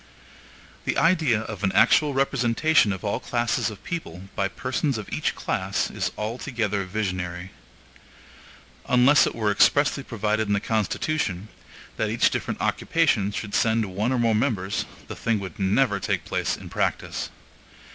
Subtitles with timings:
[0.85, 5.07] The idea of an actual representation of all classes of the people, by persons of
[5.13, 7.51] each class, is altogether visionary.
[8.87, 11.49] Unless it were expressly provided in the Constitution,
[11.97, 16.25] that each different occupation should send one or more members, the thing would never take
[16.25, 17.29] place in practice.